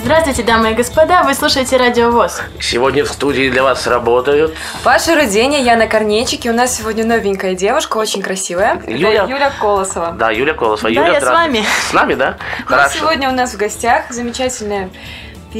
[0.00, 2.42] Здравствуйте, дамы и господа, вы слушаете Радио ВОЗ.
[2.60, 4.54] Сегодня в студии для вас работают
[4.84, 8.80] Паша Руденя, Яна Корнейчик, и у нас сегодня новенькая девушка, очень красивая.
[8.86, 9.24] Юля.
[9.24, 10.12] Это Юля Колосова.
[10.12, 10.88] Да, Юля Да, Колосова.
[10.88, 11.64] Юля, я с вами.
[11.90, 12.36] С нами, да?
[12.64, 12.98] Хорошо.
[12.98, 14.90] сегодня у нас в гостях замечательная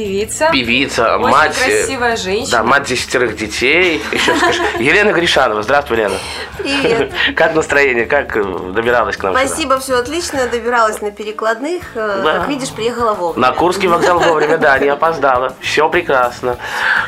[0.03, 0.49] певица.
[0.51, 1.57] Певица, Очень мать.
[1.61, 2.57] э, красивая женщина.
[2.59, 4.01] Да, мать десятерых детей.
[4.13, 4.61] Еще скажи.
[4.79, 5.61] Елена Гришанова.
[5.61, 6.15] Здравствуй, Лена.
[6.57, 7.11] Привет.
[7.35, 8.05] Как настроение?
[8.05, 8.43] Как э,
[8.73, 9.45] добиралась к нам сюда?
[9.47, 10.47] Спасибо, все отлично.
[10.47, 11.83] Добиралась на перекладных.
[11.95, 12.39] Э, Да.
[12.39, 13.47] Как видишь, приехала вовремя.
[13.47, 15.53] На Курский вокзал вовремя, да, не опоздала.
[15.59, 16.55] Все прекрасно.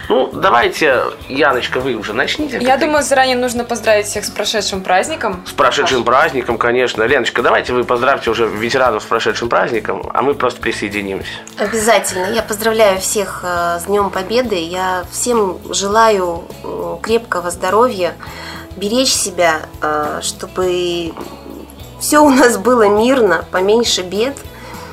[0.10, 2.58] Ну, давайте, Яночка, вы уже начните.
[2.60, 5.44] Я думаю, заранее нужно поздравить всех с прошедшим праздником.
[5.48, 7.04] С прошедшим праздником, конечно.
[7.04, 11.30] Леночка, давайте вы поздравьте уже ветеранов с прошедшим праздником, а мы просто присоединимся.
[11.58, 12.26] Обязательно.
[12.34, 14.56] Я поздравляю всех э, с Днем Победы.
[14.56, 18.14] Я всем желаю э, крепкого здоровья,
[18.76, 21.14] беречь себя, э, чтобы
[22.00, 24.38] все у нас было мирно, поменьше бед.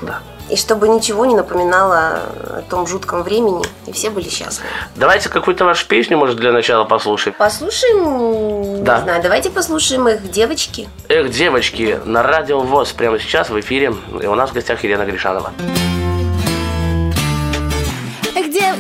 [0.02, 0.20] Да.
[0.48, 2.20] И чтобы ничего не напоминало
[2.58, 4.66] о том жутком времени, и все были счастливы.
[4.96, 7.36] Давайте какую-то вашу песню, может, для начала послушаем.
[7.38, 8.96] Послушаем, Да.
[8.98, 10.88] не знаю, давайте послушаем их девочки.
[11.08, 13.94] Эх, девочки, на радио ВОЗ прямо сейчас в эфире.
[14.22, 15.52] И у нас в гостях Елена Гришанова.
[15.58, 15.97] Эх,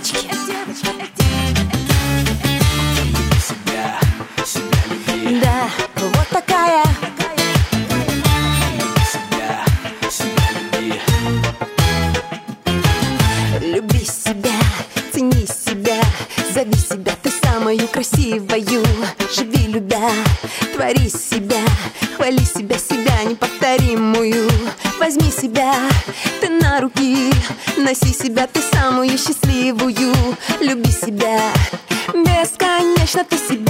[0.00, 0.28] девочки,
[5.42, 6.84] да, вот такая.
[13.60, 14.54] Люби себя,
[27.88, 30.12] носи себя, ты самую счастливую.
[30.60, 31.40] Люби себя,
[32.12, 33.67] бесконечно ты себя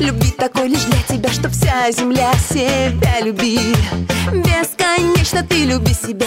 [0.00, 3.58] любви такой лишь для тебя, чтоб вся земля себя люби
[4.32, 6.26] Бесконечно ты люби себя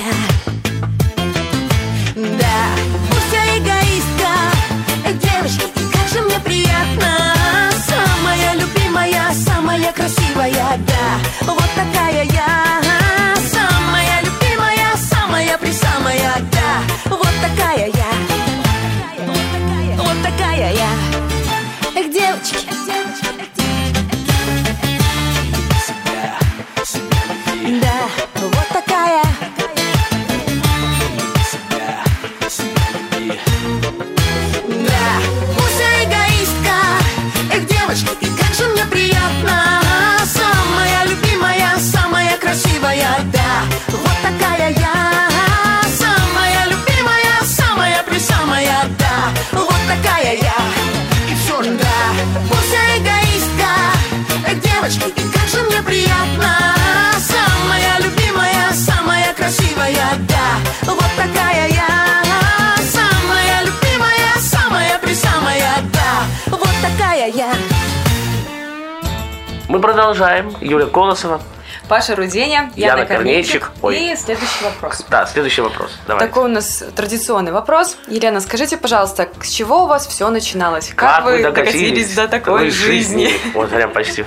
[69.97, 70.55] продолжаем.
[70.61, 71.41] Юля Колосова.
[71.89, 73.71] Паша Руденя, Яна Яна, Корнейчик.
[73.71, 73.71] Корнейчик.
[73.81, 74.13] Ой.
[74.13, 75.03] И следующий вопрос.
[75.09, 75.91] Да, следующий вопрос.
[76.05, 76.27] Давай.
[76.27, 77.97] Такой у нас традиционный вопрос.
[78.07, 80.93] Елена, скажите, пожалуйста, с чего у вас все начиналось?
[80.95, 83.31] Как, вы докатились до такой жизни?
[83.55, 84.23] Вот прям почти.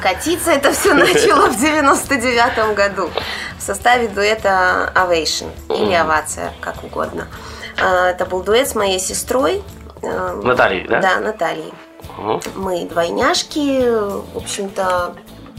[0.00, 3.10] Катиться это все начало в 99 году
[3.58, 7.28] в составе дуэта Ovation или Овация, как угодно.
[7.78, 9.62] А, Это был дуэт с моей сестрой.
[10.02, 11.00] э, Натальей, да?
[11.00, 11.74] Да, Натальей.
[12.18, 12.40] Мгм.
[12.56, 13.88] Мы двойняшки,
[14.34, 15.14] в общем-то,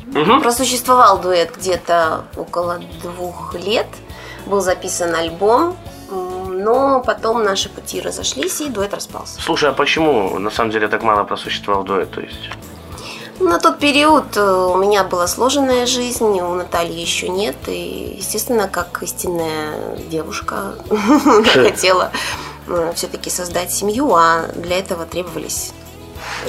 [0.08, 0.42] Мгм.
[0.42, 3.88] просуществовал дуэт где-то около двух лет.
[4.46, 5.76] Был записан альбом,
[6.10, 9.42] но потом наши пути разошлись, и дуэт распался.
[9.42, 12.12] Слушай, а почему на самом деле так мало просуществовал дуэт?
[12.12, 12.50] То есть
[13.40, 17.56] На тот период э, у меня была сложенная жизнь, у Натальи еще нет.
[17.68, 22.12] И, естественно, как истинная девушка, я хотела
[22.94, 25.74] все-таки создать семью, а для этого требовались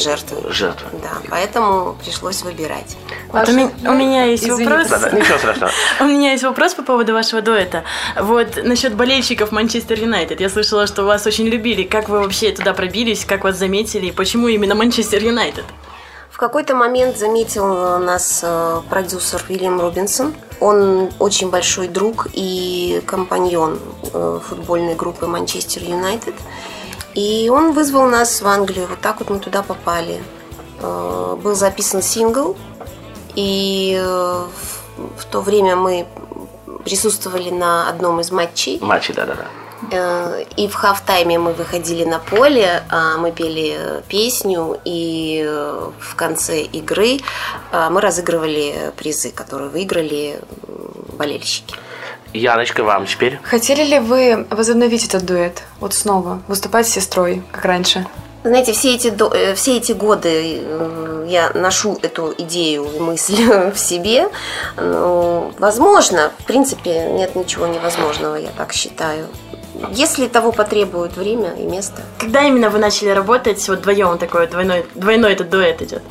[0.01, 0.53] жертвы.
[0.53, 0.89] Жертвы.
[1.03, 2.97] Да, поэтому пришлось выбирать.
[3.29, 4.65] Вот у, меня, у меня есть Извините.
[4.65, 4.89] вопрос.
[4.89, 5.73] Да, да, ничего страшного.
[6.01, 7.85] У меня есть вопрос по поводу вашего дуэта.
[8.17, 10.41] Вот насчет болельщиков Манчестер Юнайтед.
[10.41, 11.83] Я слышала, что вас очень любили.
[11.83, 13.25] Как вы вообще туда пробились?
[13.25, 14.07] Как вас заметили?
[14.07, 15.65] И почему именно Манчестер Юнайтед?
[16.35, 20.35] В какой-то момент заметил нас э, продюсер Вильям Робинсон.
[20.59, 23.79] Он очень большой друг и компаньон
[24.13, 26.35] э, футбольной группы Манчестер Юнайтед.
[27.15, 28.87] И он вызвал нас в Англию.
[28.89, 30.23] Вот так вот мы туда попали.
[30.81, 32.57] Э, Был записан сингл.
[33.37, 34.45] И э,
[35.19, 36.07] в- то время мы
[36.85, 38.79] присутствовали на одном из матчей.
[38.81, 39.47] Матчи, да-да-да.
[39.91, 45.45] Э, И в хафтайме мы выходили на поле, а, мы пели песню, и
[45.99, 47.19] в конце игры
[47.73, 50.41] мы разыгрывали призы, которые выиграли
[51.19, 51.75] болельщики.
[52.35, 53.39] Яночка, вам теперь.
[53.45, 55.63] Хотели ли вы возобновить этот дуэт?
[55.79, 58.07] Вот снова, выступать с сестрой, как раньше?
[58.43, 63.37] Знаете, все эти, э, все эти годы э, я ношу эту идею и мысль
[63.75, 64.29] в себе.
[64.77, 69.29] Ну, возможно, в принципе, нет ничего невозможного, я так считаю.
[69.93, 72.03] Если того потребует время и место.
[72.19, 76.03] Когда именно вы начали работать вот вдвоем такой двойной, двойной этот дуэт идет?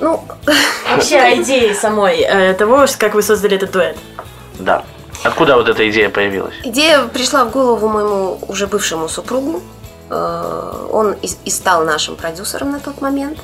[0.00, 0.24] Ну,
[0.90, 3.96] Вообще идеи самой э, того, как вы создали этот дуэт.
[4.58, 4.84] Да.
[5.24, 6.54] Откуда вот эта идея появилась?
[6.64, 9.62] Идея пришла в голову моему уже бывшему супругу.
[10.10, 11.12] Э, Он
[11.44, 13.38] и, стал нашим продюсером на тот момент.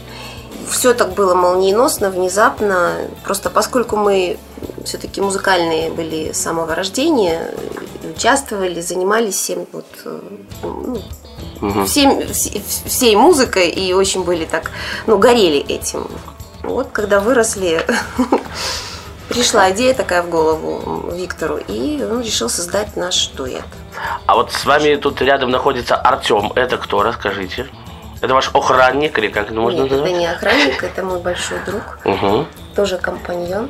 [0.71, 2.93] Все так было молниеносно, внезапно.
[3.25, 4.39] Просто поскольку мы
[4.85, 7.51] все-таки музыкальные были с самого рождения,
[8.17, 10.21] участвовали, занимались всем вот, э,
[10.63, 11.03] ну,
[11.61, 11.87] Мгм.
[11.87, 14.71] всем, вс- всей музыкой и очень были так,
[15.07, 16.07] ну, горели этим.
[16.63, 17.85] Вот когда выросли,
[19.35, 23.65] пришла идея такая в голову Виктору, и он решил создать наш дуэт.
[24.27, 26.53] А вот с вами тут рядом находится Артем.
[26.55, 27.03] Это кто?
[27.03, 27.67] Расскажите.
[28.21, 30.19] Это ваш охранник или как это можно Нет, это назвать?
[30.19, 32.47] не охранник, это мой большой друг, Угу.
[32.75, 33.69] тоже компаньон.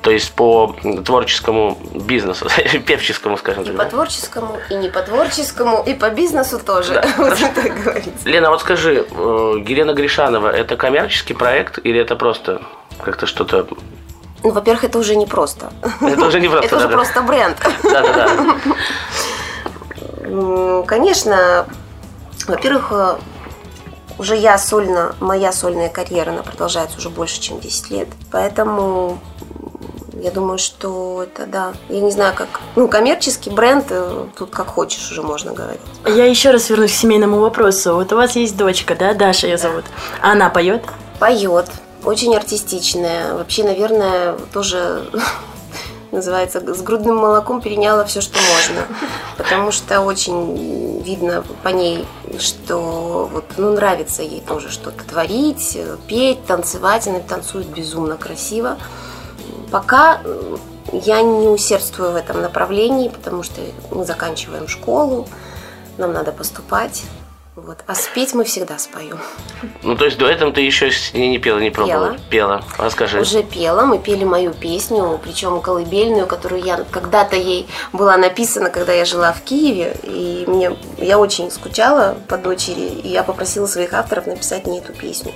[0.00, 0.74] То есть по
[1.04, 2.46] творческому бизнесу,
[2.86, 3.76] певческому, скажем И так.
[3.76, 3.90] по да?
[3.90, 7.04] творческому, и не по творческому, и по бизнесу тоже, Да.
[7.18, 8.14] можно так говорить.
[8.24, 12.62] Лена, вот скажи, э, Елена Гришанова, это коммерческий проект или это просто
[13.02, 13.66] как-то что-то...
[14.44, 15.72] Ну, во-первых, это уже не просто.
[16.02, 17.56] Это уже не просто, Это уже просто бренд.
[17.82, 18.28] Да-да-да.
[20.20, 21.66] М, Конечно,
[22.46, 23.16] во-первых, э,
[24.18, 28.08] уже я сольно, моя сольная карьера, она продолжается уже больше, чем 10 лет.
[28.30, 29.18] Поэтому
[30.20, 34.66] я думаю, что это, да, я не знаю, как, ну, коммерческий бренд, э, тут как
[34.68, 35.80] хочешь уже можно говорить.
[36.06, 37.94] Я еще раз вернусь к семейному вопросу.
[37.94, 39.84] Вот у вас есть дочка, да, Даша ее зовут.
[40.20, 40.82] А она поет?
[41.18, 41.70] Поет,
[42.04, 43.34] очень артистичная.
[43.34, 45.10] Вообще, наверное, тоже
[46.12, 48.86] называется, с грудным молоком переняла все, что можно.
[49.36, 52.06] Потому что очень видно по ней,
[52.38, 57.06] что вот, ну, нравится ей тоже что-то творить, петь, танцевать.
[57.08, 58.78] Она танцует безумно красиво.
[59.70, 60.20] Пока
[60.92, 63.60] я не усердствую в этом направлении, потому что
[63.90, 65.26] мы заканчиваем школу,
[65.98, 67.02] нам надо поступать.
[67.56, 67.78] Вот.
[67.86, 69.18] А спеть мы всегда споем.
[69.84, 72.16] Ну, то есть до этого ты еще с ней не пела, не пробовала?
[72.28, 72.64] Пела.
[72.78, 73.20] Расскажи.
[73.20, 78.92] Уже пела, мы пели мою песню, причем колыбельную, которую я когда-то ей была написана, когда
[78.92, 83.92] я жила в Киеве, и мне я очень скучала по дочери, и я попросила своих
[83.92, 85.32] авторов написать мне эту песню.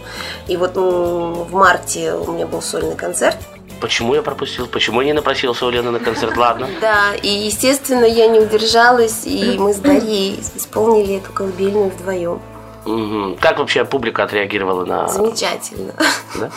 [0.49, 3.37] И вот в марте у меня был сольный концерт.
[3.81, 4.67] Почему я пропустил?
[4.67, 6.37] Почему я не напросился у Лены на концерт?
[6.37, 6.69] Ладно.
[6.81, 12.41] Да, и естественно я не удержалась, и мы с Дарьей исполнили эту колыбельную вдвоем.
[12.89, 13.37] Мгм.
[13.41, 15.09] Как вообще публика отреагировала на...
[15.09, 15.93] Замечательно.
[16.39, 16.51] Да?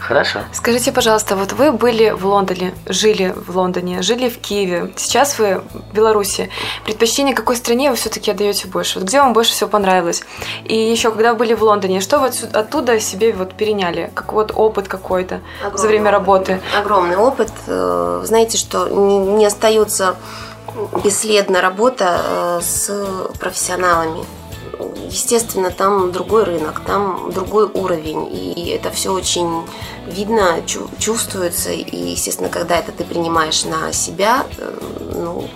[0.00, 0.40] Хорошо.
[0.52, 5.62] Скажите, пожалуйста, вот вы были в Лондоне, жили в Лондоне, жили в Киеве, сейчас вы
[5.72, 6.50] в Беларуси.
[6.84, 8.98] Предпочтение какой стране вы все-таки отдаете больше?
[8.98, 10.22] Вот где вам больше всего понравилось?
[10.64, 14.10] И еще, когда вы были в Лондоне, что вы отсюда- оттуда себе вот переняли?
[14.14, 16.12] Как вот опыт какой-то за Огромный время опыт.
[16.12, 16.60] работы?
[16.78, 17.52] Огромный опыт.
[17.66, 20.16] Э, Знаете, что не, не остается
[21.04, 22.90] бесследно работа э, с
[23.40, 24.24] профессионалами.
[25.10, 29.62] Естественно, там другой рынок, там другой уровень, и это все очень
[30.06, 34.78] видно, чу- чувствуется, и, естественно, когда это ты принимаешь на себя, э,
[35.14, 35.48] ну,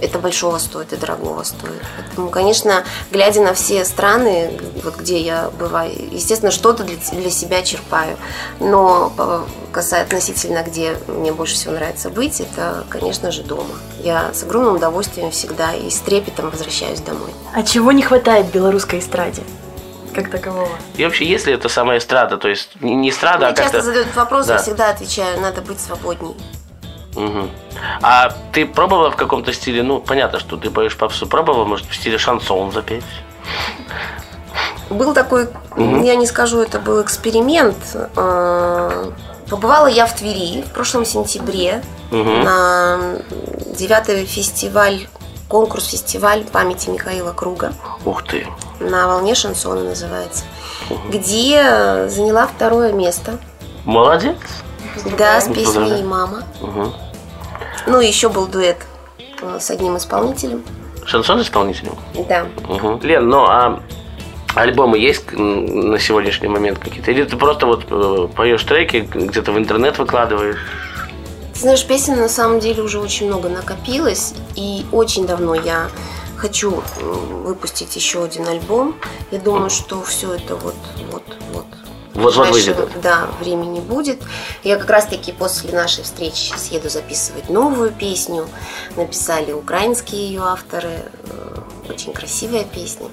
[0.00, 1.82] это большого стоит и дорогого стоит.
[1.96, 7.62] Поэтому, конечно, глядя на все страны, вот где я бываю, естественно, что-то для, для себя
[7.62, 8.16] черпаю.
[8.60, 13.74] Но по- касаясь относительно, где мне больше всего нравится быть, это, конечно же, дома.
[14.02, 17.30] Я с огромным удовольствием всегда и с трепетом возвращаюсь домой.
[17.54, 19.42] А чего не хватает белорусской эстраде?
[20.14, 20.68] Как такового?
[20.96, 23.86] И вообще, если это самая эстрада, то есть не эстрада, а Мне часто как-то...
[23.86, 24.62] задают этот вопрос, я Да.
[24.62, 26.36] всегда отвечаю, надо быть свободней.
[27.14, 27.50] Мгм.
[28.02, 31.94] А ты пробовала в каком-то стиле, ну, понятно, что ты поешь попсу, пробовала, может, в
[31.94, 33.04] стиле шансон запеть?
[34.90, 37.76] Был такой, я не скажу, это был эксперимент.
[38.16, 39.10] Э,
[39.48, 42.98] Побывала я в Твери в прошлом сентябре на
[43.76, 45.06] девятый фестиваль,
[45.48, 47.72] конкурс-фестиваль памяти Михаила Круга.
[48.04, 48.46] Ух ты.
[48.80, 50.44] На волне шансона называется.
[51.10, 53.38] Где заняла второе место.
[53.84, 54.36] Молодец.
[55.18, 55.54] Да, с Поздравляю.
[55.54, 56.42] песней «Мама».
[56.60, 56.94] Мгм.
[57.86, 58.78] Ну, и еще был дуэт
[59.42, 60.64] э, с одним исполнителем.
[61.06, 61.96] Шансон исполнителем?
[62.28, 62.46] Да.
[62.68, 63.00] Мгм.
[63.02, 63.82] Лен, ну а
[64.54, 67.10] альбомы есть на сегодняшний момент какие-то?
[67.10, 70.58] Или ты просто вот э, поешь треки, где-то в интернет выкладываешь?
[71.52, 75.88] Ты знаешь, песен на самом деле уже очень много накопилось, и очень давно я
[76.36, 78.96] хочу м, выпустить еще один альбом.
[79.30, 80.74] Я думаю, что все это вот,
[81.12, 81.22] вот,
[81.52, 81.66] вот.
[82.14, 83.00] В Вот-вот ближайшее, выйдет.
[83.02, 84.22] Да, времени будет.
[84.62, 88.46] Я как раз-таки после нашей встречи сейчас еду записывать новую песню.
[88.96, 91.00] Написали украинские ее авторы.
[91.24, 93.08] Э, Очень красивая песня.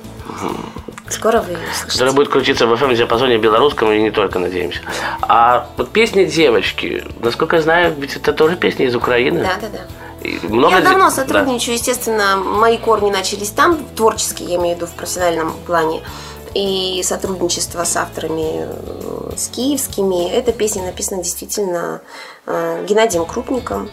[1.10, 1.92] Скоро вы ее услышите.
[1.92, 4.80] Которая будет крутиться в FM-диапазоне белорусском и не только, надеемся.
[5.22, 9.42] А вот песня «Девочки», насколько я знаю, ведь это тоже песня из Украины.
[9.42, 10.28] Да, да, да.
[10.28, 11.12] И много я давно да.
[11.12, 16.02] сотрудничаю, естественно, мои корни начались там, творческие, я имею в виду в профессиональном плане.
[16.54, 20.30] И сотрудничество с авторами, э, с киевскими.
[20.30, 22.02] Эта песня написана действительно
[22.46, 23.90] э, Геннадием Крупником,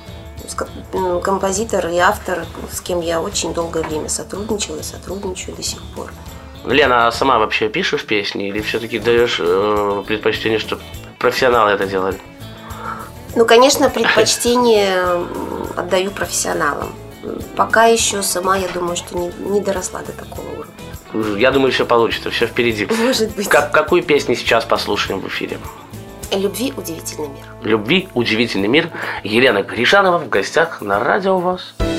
[1.23, 6.11] композитор и автор, с кем я очень долгое время сотрудничала и сотрудничаю до сих пор.
[6.65, 10.83] Лена, а сама вообще пишешь песни или все-таки даешь э, предпочтение, чтобы
[11.19, 12.19] профессионалы это делали?
[13.37, 15.27] Ну, конечно, предпочтение
[15.77, 16.93] отдаю профессионалам.
[17.57, 20.78] Пока еще сама, я думаю, что не, не доросла до такого уровня.
[21.15, 22.87] Я думаю, все получится, все впереди.
[22.87, 23.49] Может быть.
[23.49, 25.59] Как, какую песню сейчас послушаем в эфире?
[26.33, 27.45] Любви удивительный мир.
[27.63, 28.09] «Любви.
[28.15, 28.91] Удивительный мир».
[29.25, 31.75] Елена Гришанова в гостях на радио ВОЗ.
[31.79, 31.98] Удивительный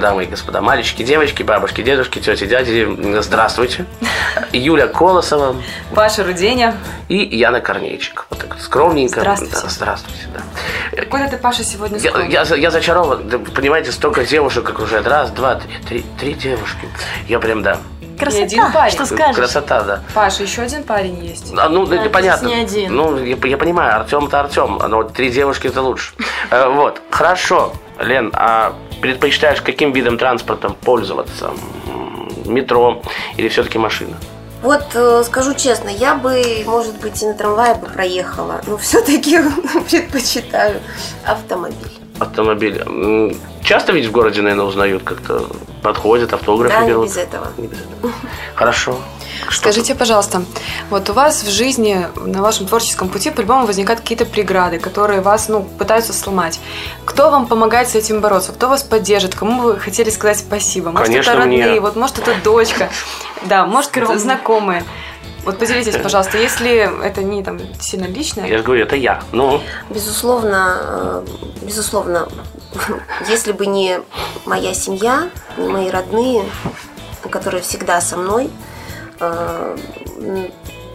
[0.00, 3.20] дамы и господа, мальчики, девочки, бабушки, дедушки, тети, дяди.
[3.20, 3.86] Здравствуйте.
[4.52, 5.56] Юля Колосова
[5.94, 6.74] Паша Руденя.
[7.08, 8.26] и Яна Корнейчик.
[8.30, 9.20] Вот так скромненько.
[9.20, 9.54] Здравствуйте.
[9.62, 11.00] Да, здравствуйте, да.
[11.02, 13.28] Какой ты, Паша, сегодня Я, я, я зачарован.
[13.54, 15.06] Понимаете, столько девушек окружает.
[15.06, 16.88] Раз, два, три, три, три девушки.
[17.28, 17.78] Я прям, да.
[18.18, 18.92] Красота, один парень.
[18.92, 19.36] что скажешь?
[19.36, 20.02] Красота, да.
[20.14, 21.52] Паша, еще один парень есть.
[21.56, 22.46] А, ну, здесь понятно.
[22.46, 22.94] не один.
[22.94, 26.12] Ну, я, я понимаю, Артем-то Артем, но вот три девушки это лучше.
[26.50, 27.72] Э, Вот, хорошо.
[28.00, 31.50] Лен, а предпочитаешь каким видом транспорта пользоваться?
[32.44, 33.02] Метро
[33.36, 34.16] или все-таки машина?
[34.62, 39.38] Вот э, скажу честно, я бы, может быть, и на трамвае бы проехала, но все-таки
[39.90, 40.80] предпочитаю
[41.24, 41.97] автомобиль.
[42.18, 42.82] Автомобиль.
[43.62, 45.46] Часто ведь в городе, наверное, узнают как-то,
[45.82, 47.06] подходят, автографы Да, не берут?
[47.06, 47.48] без этого.
[47.58, 48.12] Не без этого.
[48.54, 48.98] Хорошо.
[49.48, 50.42] Что Скажите, пожалуйста,
[50.90, 55.48] вот у вас в жизни, на вашем творческом пути по-любому возникают какие-то преграды, которые вас,
[55.48, 56.58] ну, пытаются сломать.
[57.04, 58.52] Кто вам помогает с этим бороться?
[58.52, 59.34] Кто вас поддержит?
[59.36, 60.90] Кому вы хотели сказать спасибо?
[60.90, 61.80] Может, Конечно, это родные, мне.
[61.80, 62.90] вот, может, это дочка.
[63.46, 64.82] Да, может, знакомые.
[65.48, 68.46] Вот поделитесь, пожалуйста, если это не там сильно личное.
[68.46, 69.22] Я же говорю, это я.
[69.32, 71.26] Ну, Безусловно, э,
[71.62, 72.28] безусловно,
[73.30, 73.98] если бы не
[74.44, 76.44] моя семья, не мои родные,
[77.30, 78.50] которые всегда со мной,
[79.20, 79.76] э,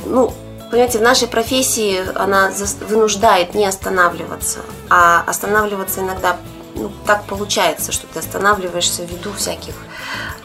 [0.06, 0.32] ну,
[0.70, 2.52] понимаете, в нашей профессии она
[2.88, 6.38] вынуждает не останавливаться, а останавливаться иногда
[6.76, 9.74] ну, так получается, что ты останавливаешься ввиду всяких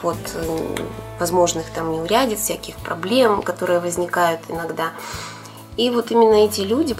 [0.00, 0.76] вот э,
[1.18, 4.92] возможных там неурядиц, всяких проблем, которые возникают иногда.
[5.76, 6.96] И вот именно эти люди,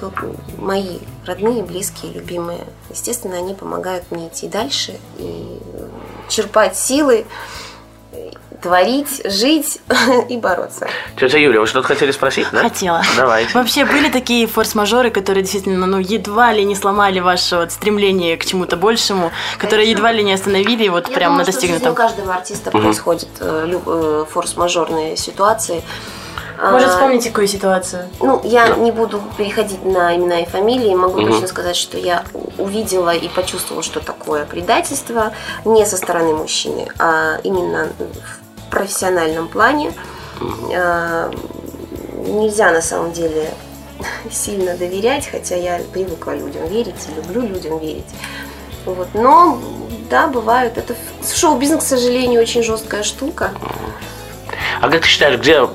[0.56, 5.88] мои родные, близкие, любимые, естественно, они помогают мне идти дальше и э,
[6.28, 7.26] черпать силы,
[8.60, 9.80] творить, жить
[10.28, 10.88] и бороться.
[11.18, 12.60] тетя Юля, вы что-то хотели спросить, да?
[12.62, 13.02] Хотела.
[13.16, 13.50] Давайте.
[13.54, 18.44] Вообще были такие форс-мажоры, которые действительно, ну, едва ли не сломали ваше вот стремление к
[18.44, 21.92] чему-то большему, которые едва ли не остановили вот Я прям думаю, на достигнутом.
[21.92, 25.82] у каждого артиста происходят э, лю- э, форс-мажорные ситуации.
[26.60, 28.09] Может, А, вспомните какую ситуацию?
[28.20, 31.30] Ну, я не буду переходить на имена и фамилии, могу Мгм.
[31.30, 32.24] точно сказать, что я
[32.59, 35.33] увидела и почувствовала, что такое предательство
[35.64, 38.38] не со стороны мужчины, а именно в
[38.70, 39.92] профессиональном плане.
[40.74, 41.31] А,
[42.28, 43.50] Нельзя на самом деле
[44.31, 48.04] сильно доверять, хотя я привыкла людям верить и люблю людям верить.
[48.85, 49.09] Вот.
[49.14, 49.61] Но
[50.11, 50.78] да, бывают.
[50.78, 50.94] Это
[51.35, 53.52] шоу-бизнес, к сожалению, очень жесткая штука.
[54.81, 55.68] А как ты считаешь, где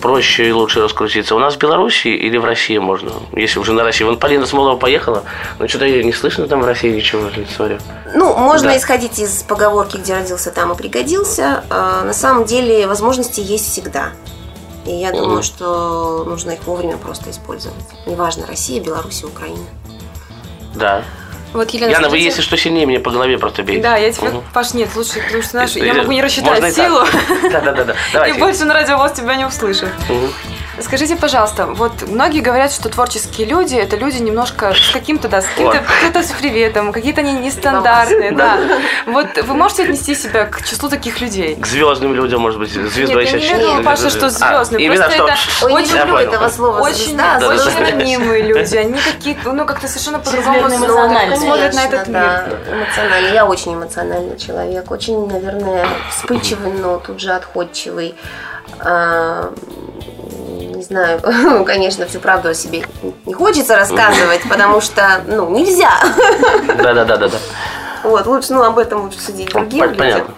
[0.00, 1.34] проще и лучше раскрутиться?
[1.34, 3.12] У нас в Беларуси или в России можно?
[3.32, 4.04] Если уже на России.
[4.04, 5.24] Вон Полина Смолова поехала,
[5.58, 7.78] но что-то ее не слышно там в России ничего, смотрю.
[8.14, 8.76] Ну, можно Да.
[8.76, 11.64] исходить из поговорки, где родился, там и пригодился.
[11.70, 14.10] А, на самом деле возможности есть всегда.
[14.84, 17.76] И я думаю, что нужно их вовремя просто использовать.
[18.06, 19.64] Неважно, Россия, Беларусь, Украина.
[20.74, 21.02] Да.
[21.52, 23.82] Вот, Елена, Яна, вы если что сильнее, мне по голове просто бейте.
[23.82, 24.44] Да, я тебе, Мгм.
[24.52, 27.00] Паш, нет, лучше, знаешь, Или- я могу не рассчитать силу,
[27.50, 28.26] Да-да-да.
[28.28, 29.88] и больше на радиовоз тебя не услышит.
[30.08, 30.32] Мгм.
[30.80, 35.46] Скажите, пожалуйста, вот многие говорят, что творческие люди это люди немножко с каким-то, да, с
[35.46, 38.58] каким-то, кто-то с приветом, какие-то они нестандартные, да.
[39.06, 41.56] Вот вы можете отнести себя к числу таких людей?
[41.56, 43.58] К звездным людям, может быть, звездой Нет, я не сейчас.
[43.58, 46.28] имею в виду, Паша, что звездные, именно просто это Очень не люблю понял.
[46.28, 50.68] этого слова Очень, ранимые люди, они такие, ну, как-то совершенно по-другому
[51.36, 52.14] смотрят, на этот мир.
[52.14, 53.32] да, эмоциональный.
[53.32, 58.14] Я очень эмоциональный человек, очень, наверное, вспыльчивый, но тут же отходчивый.
[60.76, 61.20] Не знаю,
[61.66, 62.84] конечно, всю правду о себе
[63.24, 65.90] не хочется рассказывать, потому что, ну, нельзя.
[66.82, 67.38] Да-да-да-да.
[68.02, 69.96] Вот, лучше, ну, об этом лучше судить другим людям.
[69.96, 70.34] Понятно.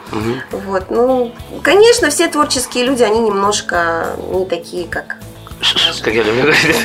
[0.53, 5.17] Вот, ну, конечно, все творческие люди, они немножко не такие, как
[6.03, 6.77] Как я люблю говорить.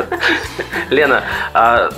[0.90, 1.22] Лена,
[1.54, 1.90] а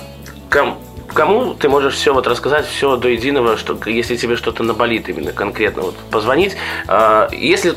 [1.19, 5.33] кому ты можешь все вот рассказать, все до единого, что если тебе что-то наболит именно
[5.33, 6.55] конкретно, вот позвонить.
[6.87, 7.73] А, Если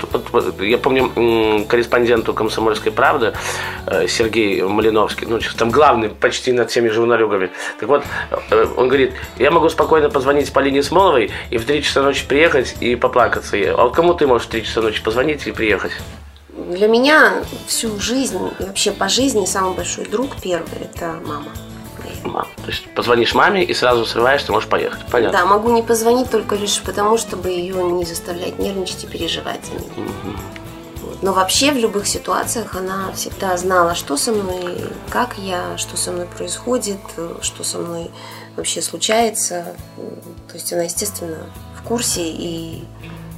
[0.64, 3.32] я помню корреспонденту Комсомольской правды
[3.86, 7.50] э, Сергей Малиновский, ну там главный почти над всеми журналюгами.
[7.80, 8.04] Так вот,
[8.50, 12.76] э, он говорит, я могу спокойно позвонить Полине Смоловой и в 3 часа ночи приехать
[12.78, 13.72] и поплакаться ей.
[13.72, 15.92] А вот кому ты можешь в 3 часа ночи позвонить и приехать?
[16.48, 21.48] Для меня всю жизнь и вообще по жизни самый большой друг первый– это мама.
[22.24, 22.46] Мам.
[22.62, 25.00] То есть позвонишь маме и сразу срываешь, ты можешь поехать.
[25.10, 25.38] Понятно.
[25.38, 29.72] Да, могу не позвонить только лишь потому, чтобы ее не заставлять нервничать и переживать за
[29.74, 30.08] меня.
[31.22, 34.76] Но вообще в любых ситуациях она всегда знала, что со мной,
[35.08, 36.98] как я, что со мной происходит,
[37.42, 38.10] что со мной
[38.56, 39.76] вообще случается.
[40.48, 41.38] То есть она, естественно,
[41.78, 42.84] в курсе, и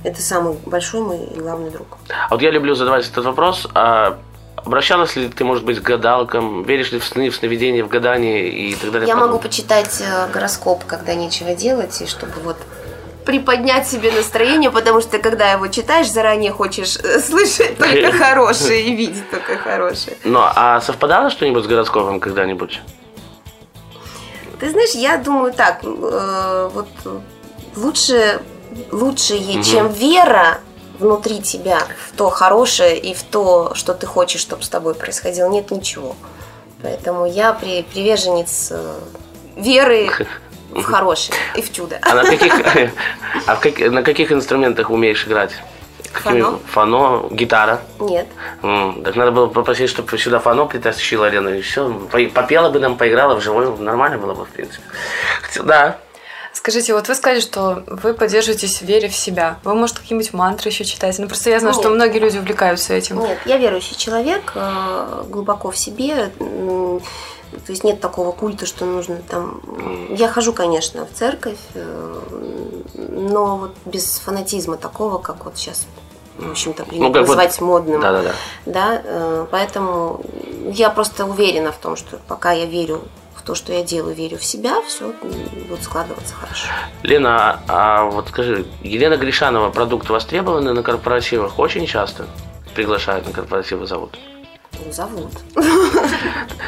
[0.03, 1.99] это самый большой мой и главный друг.
[2.09, 4.19] А вот я люблю задавать этот вопрос, а
[4.65, 6.63] обращалась ли ты, может быть, к гадалкам?
[6.65, 9.09] Веришь ли в сны, в сновидения, в гадания и так далее?
[9.09, 12.57] Я могу почитать э, гороскоп, когда нечего делать, и чтобы вот
[13.25, 18.95] приподнять себе настроение, потому что когда его читаешь, заранее хочешь э, слышать только хорошее и
[18.95, 20.17] видеть только хорошее.
[20.25, 22.81] Ну, а совпадало что-нибудь с гороскопом когда-нибудь?
[24.61, 26.89] Ты знаешь, я думаю так, э, вот
[27.77, 28.41] лучше,
[28.93, 30.61] лучше, е- чем вера
[30.99, 35.49] внутри тебя в то хорошее и в то, что ты хочешь, чтобы с тобой происходило,
[35.49, 36.15] нет ничего.
[36.83, 38.95] Поэтому я при, приверженец э,
[39.57, 40.11] веры
[40.71, 41.99] в хорошее и в чудо.
[42.03, 42.53] А на каких,
[43.47, 45.53] а как- на каких инструментах умеешь играть?
[46.13, 46.59] Какими- Фано.
[46.71, 47.81] Фано, гитара.
[47.99, 48.27] Нет.
[48.63, 51.89] М, Так надо было попросить, чтобы сюда фано притащила Лена, и все.
[52.33, 54.83] Попела бы нам, поиграла вживую, нормально было бы, в принципе.
[55.43, 55.97] Хотя, Да.
[56.55, 59.59] Скажите, вот вы сказали, что вы поддерживаетесь в вере в себя.
[59.65, 61.21] Вы, может, какие-нибудь мантры еще читаете?
[61.21, 61.95] Ну, просто я знаю, что Нет.
[61.97, 63.19] многие люди увлекаются этим.
[63.21, 66.31] Нет, я верующий человек, э, глубоко в себе.
[66.39, 69.61] То есть нет такого культа, что нужно там...
[70.11, 72.21] Я хожу, конечно, в церковь, э,
[72.95, 75.87] но вот без фанатизма такого, как вот сейчас,
[76.39, 78.01] в общем-то, принято Ну, как вот- называть модным.
[78.01, 78.33] Да-да-да.
[78.67, 80.21] Да, э, поэтому
[80.73, 83.03] я просто уверена в том, что пока я верю
[83.45, 86.69] то, что я делаю, верю в себя, все будет складываться хорошо.
[87.03, 92.27] Лена, а, вот скажи, Елена Гришанова, продукт востребованный на корпоративах очень часто?
[92.75, 94.19] Приглашают на корпоративы, зовут.
[94.85, 95.31] Ну, зовут.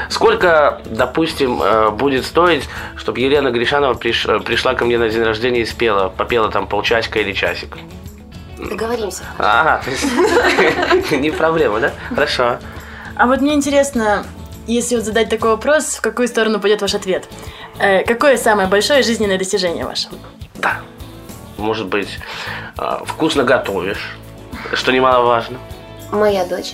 [0.09, 2.62] Сколько, допустим, э, будет стоить,
[2.97, 7.19] чтобы Елена Гришанова приш- пришла ко мне на день рождения и спела, попела там полчасика
[7.19, 7.77] или часик?
[8.59, 9.25] Договоримся.
[9.39, 11.93] Ага, то есть не проблема, да?
[12.15, 12.59] Хорошо.
[13.17, 14.25] А вот мне интересно,
[14.66, 17.29] если вот задать такой вопрос, в какую сторону пойдет ваш ответ?
[17.79, 20.09] Э, какое самое большое жизненное достижение ваше?
[20.57, 20.79] Да.
[21.57, 22.18] Может быть,
[22.79, 24.16] э, вкусно готовишь,
[24.74, 25.59] что немаловажно.
[26.12, 26.72] Моя дочь.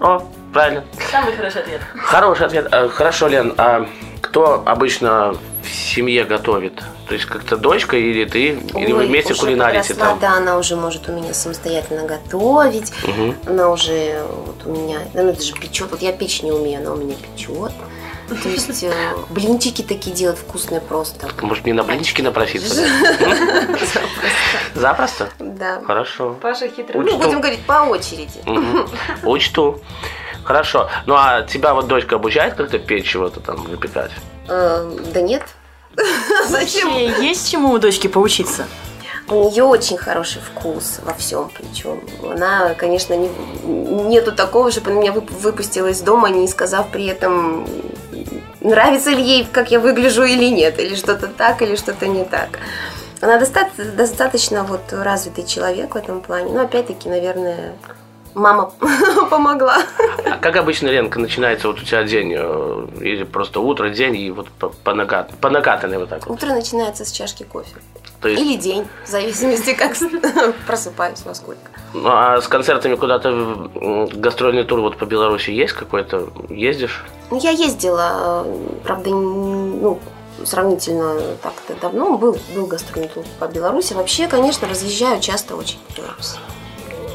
[0.00, 0.84] О, правильно.
[1.10, 1.80] Самый хороший ответ.
[1.96, 2.68] Хороший ответ.
[2.70, 3.86] Э, Хорошо, Лен, а
[4.20, 5.34] кто обычно
[5.68, 6.82] семье готовит?
[7.08, 10.18] То есть как-то дочка или ты, или вы Ой, вместе уже кулинарите там?
[10.18, 12.92] Да, она уже может у меня самостоятельно готовить.
[13.04, 13.36] Мгм.
[13.46, 15.90] Она уже вот у меня, да, она даже печет.
[15.90, 17.72] Вот я печь не умею, она у меня печет.
[18.28, 18.92] То есть э,
[19.28, 21.28] блинчики такие делает вкусные просто.
[21.42, 22.86] Может, мне на блинчики напроситься?
[24.74, 25.28] Запросто?
[25.38, 25.82] Да.
[25.86, 26.36] Хорошо.
[26.40, 27.04] Паша хитрый.
[27.04, 28.40] Ну, будем говорить по очереди.
[29.24, 29.80] Учту.
[30.44, 30.88] Хорошо.
[31.06, 34.10] Ну, а тебя вот дочка обучает как-то печь чего-то там, выпекать?
[34.48, 35.42] Э, Да нет.
[36.48, 36.88] Зачем?
[36.92, 38.66] Вообще, есть чему у дочки поучиться?
[39.28, 43.28] У нее очень хороший вкус во всем, причем она, конечно, не,
[43.64, 47.66] нету такого, чтобы она меня вып- выпустила из дома, не сказав при этом,
[48.60, 52.58] нравится ли ей, как я выгляжу или нет, или что-то так, или что-то не так.
[53.22, 57.72] Она доста- достаточно вот развитый человек в этом плане, но опять-таки, наверное,
[58.34, 58.72] мама
[59.30, 59.78] помогла.
[60.24, 62.32] А как обычно, Ленка, начинается вот у тебя день?
[62.36, 66.36] э, Или просто утро, день, и вот по, по, накат, по накатанной вот так вот?
[66.36, 67.76] Утро начинается с чашки кофе.
[68.20, 69.94] То есть, Или день, в зависимости, как
[70.66, 71.70] просыпаюсь во сколько.
[71.92, 73.70] ну, а с концертами куда-то
[74.14, 76.28] гастрольный тур вот по Беларуси есть какой-то?
[76.48, 77.04] Ездишь?
[77.30, 79.98] Ну, я ездила, э, правда, ну,
[80.44, 82.18] сравнительно так-то давно.
[82.18, 83.92] Был, был гастрольный тур по Беларуси.
[83.92, 86.38] Вообще, конечно, разъезжаю часто очень по Беларуси.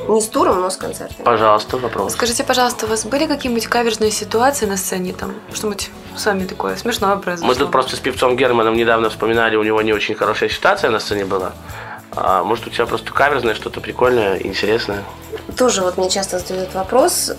[0.10, 1.24] Не с туром, но с концертами.
[1.24, 2.14] Пожалуйста, вопрос.
[2.14, 5.36] Скажите, пожалуйста, у вас были какие-нибудь каверзные ситуации на сцене там?
[5.54, 7.48] Что-нибудь с вами такое смешное произошло?
[7.48, 11.00] Мы тут просто с певцом Германом недавно вспоминали, у него не очень хорошая ситуация на
[11.00, 11.54] сцене была.
[12.16, 15.04] А может, у тебя просто каверзное, что-то прикольное, интересное?
[15.56, 17.32] Тоже вот мне часто задают вопрос.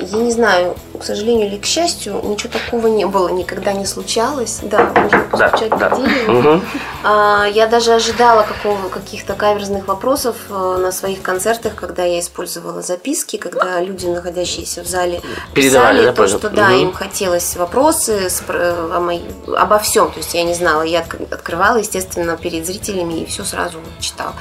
[0.00, 4.60] Я не знаю, к сожалению или к счастью, ничего такого не было, никогда не случалось.
[4.62, 5.90] Да, можно Да, постучать да.
[6.28, 6.62] Мгм.
[7.04, 12.82] А, Я даже ожидала какого, каких-то каверзных вопросов э, на своих концертах, когда я использовала
[12.82, 15.20] записки, когда люди, находящиеся в зале,
[15.54, 16.74] Передавали, писали да, то, что да, Мгм.
[16.80, 19.24] им хотелось вопросы о моей-
[19.56, 20.10] обо всем.
[20.10, 24.32] То есть я не знала, я отк- открывала, естественно, перед зрителями и все сразу читала.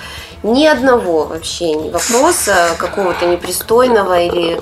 [0.44, 4.60] Ни одного вообще вопроса какого-то непристойного или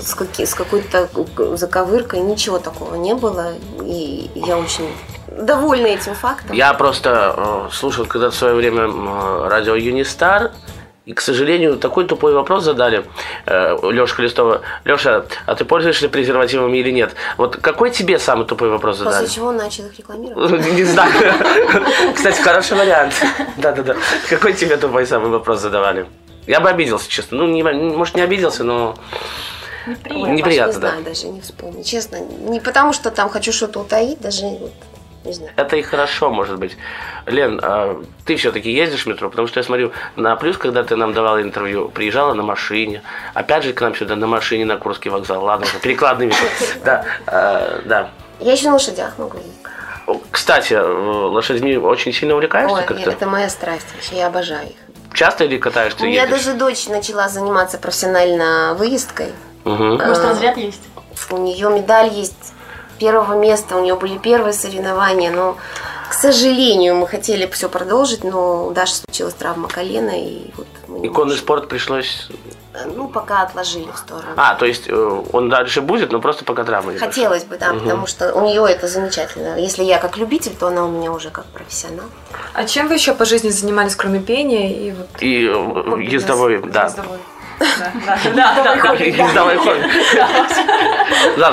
[0.00, 1.08] с, каки- с какой-то
[1.56, 3.52] заковыркой, ничего такого не было.
[3.82, 4.88] И я очень
[5.28, 6.52] довольна этим фактом.
[6.56, 10.52] Я просто э, слушал когда в свое время м, радио Юнистар,
[11.06, 13.04] и, к сожалению, такой тупой вопрос задали
[13.44, 14.62] э, Лешка Листова.
[14.84, 17.14] Леша, а ты пользуешься презервативами или нет?
[17.36, 19.20] Вот какой тебе самый тупой вопрос задали?
[19.22, 20.72] После чего он начал их рекламировать.
[20.72, 21.12] Не знаю.
[22.14, 23.12] Кстати, хороший вариант.
[23.58, 23.96] Да-да-да.
[24.30, 26.06] Какой тебе тупой самый вопрос задавали?
[26.46, 27.38] Я бы обиделся, честно.
[27.38, 28.96] Ну, не, может, не обиделся, но
[29.86, 30.88] неприятно, не да.
[30.88, 31.84] знаю, даже не вспомню.
[31.84, 34.72] Честно, не потому что там хочу что-то утаить, даже вот
[35.24, 35.52] Не знаю.
[35.56, 36.76] Это и хорошо, может быть.
[37.26, 39.30] Лен, а ты все-таки ездишь в метро?
[39.30, 43.02] Потому что я смотрю на плюс, когда ты нам давала интервью, приезжала на машине.
[43.32, 45.42] Опять же к нам сюда на машине на Курский вокзал.
[45.42, 46.32] Ладно, уже перекладными.
[46.84, 48.10] Да, а, да.
[48.40, 49.52] Я еще на лошадях могу ездить.
[50.30, 53.10] Кстати, лошадьми очень сильно увлекаешься Ой, как-то?
[53.10, 54.76] это моя страсть вообще, я обожаю их.
[55.14, 59.28] Часто или катаешься У меня даже дочь начала заниматься профессионально выездкой.
[59.64, 59.92] Мгм.
[59.96, 60.82] Может, А, разряд есть?
[61.30, 62.52] У нее медаль есть
[62.94, 65.56] первого места, у нее были первые соревнования, но,
[66.08, 71.06] к сожалению, мы хотели все продолжить, но у Даши случилась травма колена, и вот мы
[71.06, 72.28] Иконный спорт пришлось...
[72.96, 74.32] Ну, пока отложили в сторону.
[74.36, 76.98] А, то есть э, он дальше будет, но просто пока травма не.
[76.98, 79.56] Хотелось бы, да, потому что у нее это замечательно.
[79.60, 82.06] Если я как любитель, то она у меня уже как профессионал.
[82.52, 86.86] А чем вы еще по жизни занимались, кроме пения и вот И э, ездовой, да.
[86.86, 87.18] Ездовой.
[87.60, 87.92] Да,
[88.56, 88.92] да, да.
[89.04, 89.84] Ездовой хобби.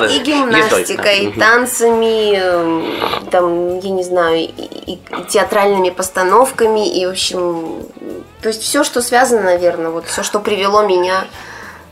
[0.09, 7.83] И гимнастикой, и танцами, эм, там, я не знаю, и, театральными постановками, и, в общем,
[8.41, 11.25] то есть все, что связано, наверное, вот все, что привело меня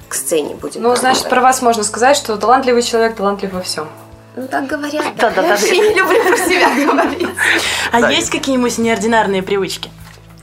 [0.08, 1.30] к сцене, будем Ну, значит, говорить.
[1.30, 3.88] про вас можно сказать, что талантливый человек талантлив во всем.
[4.36, 5.04] Ну, так говорят.
[5.18, 5.50] Да, Да, да, я да.
[5.50, 7.28] вообще не люблю про себя говорить.
[7.92, 9.92] А есть какие-нибудь неординарные привычки?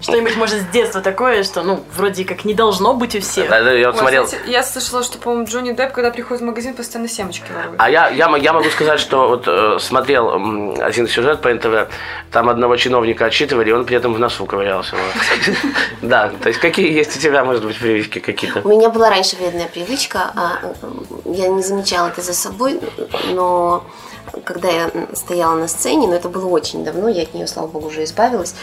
[0.00, 3.48] Что-нибудь, может, с детства такое, что, ну, вроде как не должно быть у всех.
[3.48, 4.26] Да, да, я вот Ой, смотрел.
[4.26, 7.80] знаете, я слышала, что, по-моему, Джонни Депп, когда приходит в магазин, постоянно семечки ворует.
[7.80, 10.34] А я, я, я могу сказать, что вот э, смотрел
[10.82, 11.90] один сюжет по НТВ,
[12.30, 14.96] там одного чиновника отчитывали, и он при этом в носу ковырялся.
[14.96, 15.56] вот.
[16.02, 18.60] Да, то есть какие есть у тебя, может быть, привычки какие-то?
[18.64, 20.74] У меня была раньше вредная привычка, а
[21.24, 22.80] я не замечала это за собой,
[23.32, 23.84] но
[24.44, 27.88] когда я стояла на сцене, но это было очень давно, я от нее, слава богу,
[27.88, 28.54] уже избавилась,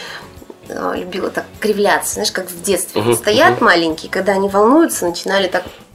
[0.68, 3.00] любила так кривляться, знаешь, как в детстве.
[3.00, 5.64] Мгм, Стоят маленькие, когда они волнуются, начинали так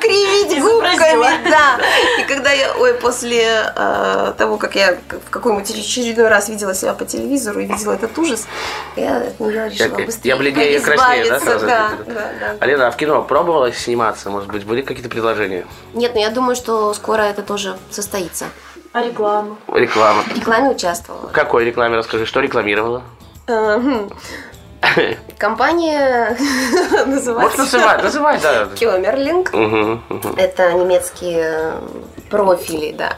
[0.00, 1.78] кривить губками, да.
[2.18, 6.94] И когда я, ой, после э, того, как я в какой-нибудь очередной раз видела себя
[6.94, 8.46] по телевизору и видела этот ужас,
[8.96, 11.92] я от нее решила быстрее я бледнее и краснею, да.
[12.60, 14.30] Алена, а в кино пробовала сниматься?
[14.30, 15.64] Может быть, были какие-то предложения?
[15.92, 18.46] Нет, но я думаю, что скоро это тоже состоится.
[18.94, 19.56] А реклама?
[19.72, 20.22] Реклама.
[20.22, 21.28] В рекламе участвовала.
[21.28, 23.02] В какой рекламе, расскажи, что рекламировала?
[25.38, 26.36] Компания
[27.06, 28.68] называется называть, называй, да.
[29.52, 30.02] Мгм.
[30.36, 31.74] Это немецкие
[32.30, 33.12] профили, да.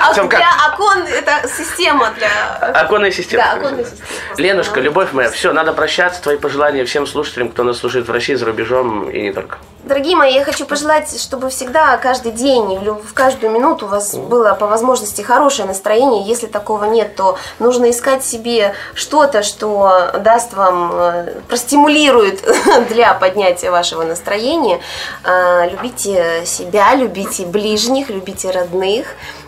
[0.00, 2.80] А для окон это система для...
[2.80, 3.44] Оконная система.
[3.44, 4.08] Да, оконная система.
[4.36, 6.22] Ленушка, любовь моя, все, надо прощаться.
[6.22, 9.58] Твои пожелания всем слушателям, кто нас слушает в России, за рубежом и не только.
[9.84, 14.54] Дорогие мои, я хочу пожелать, чтобы всегда, каждый день, в каждую минуту у вас было
[14.54, 16.22] по возможности хорошее настроение.
[16.24, 22.42] Если такого нет, то нужно искать себе что-то, что даст вам, э, простимулирует
[22.88, 24.80] для поднятия вашего настроения.
[25.24, 29.06] А, Любите себя, любите ближних, любите родных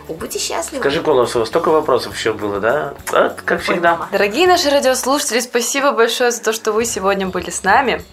[0.09, 0.81] и будьте счастливы.
[0.81, 2.93] Скажи, Колосова, столько вопросов еще было, да?
[3.11, 4.07] А, как всегда.
[4.11, 8.03] Дорогие наши радиослушатели, спасибо большое за то, что вы сегодня были с нами,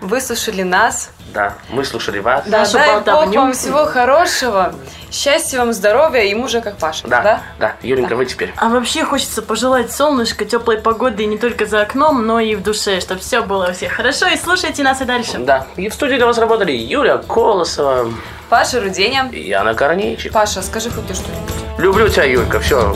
[0.00, 1.10] выслушали нас.
[1.32, 2.44] Да, мы слушали вас.
[2.46, 4.74] Да, Нашу дай Бог вам всего хорошего,
[5.12, 7.06] счастья вам, здоровья и мужа как Паша.
[7.06, 8.52] Да, да, Юленька, вы теперь.
[8.56, 12.62] А вообще хочется пожелать солнышко, теплой погоды и не только за окном, но и в
[12.62, 14.26] душе, чтобы все было у всех хорошо.
[14.26, 15.38] И слушайте нас и дальше.
[15.38, 18.10] Да, и в студии для вас работали Юля Колосова
[18.48, 19.28] Паша Руденя.
[19.30, 20.32] и Яна Корнейчик.
[20.32, 21.78] Паша, скажи хоть ты что-нибудь.
[21.78, 22.92] Люблю тебя, Юлька, все.